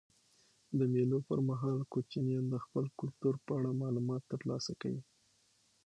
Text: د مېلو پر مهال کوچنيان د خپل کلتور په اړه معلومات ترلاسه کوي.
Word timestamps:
د 0.77 0.79
مېلو 0.93 1.19
پر 1.27 1.39
مهال 1.49 1.79
کوچنيان 1.93 2.45
د 2.49 2.55
خپل 2.65 2.85
کلتور 2.99 3.33
په 3.45 3.51
اړه 3.57 3.79
معلومات 3.81 4.21
ترلاسه 4.31 4.71
کوي. 4.81 5.01